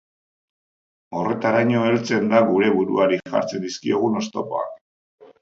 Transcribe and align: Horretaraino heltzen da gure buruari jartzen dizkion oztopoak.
Horretaraino 1.19 1.83
heltzen 1.89 2.25
da 2.33 2.41
gure 2.49 2.73
buruari 2.79 3.21
jartzen 3.35 3.63
dizkion 3.69 4.19
oztopoak. 4.25 4.75